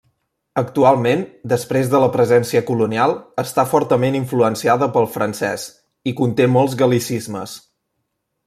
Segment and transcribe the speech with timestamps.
[0.59, 1.19] Actualment,
[1.53, 3.13] després de la presència colonial,
[3.45, 5.69] està fortament influenciada pel francés
[6.13, 7.59] i conté molts gal·licismes.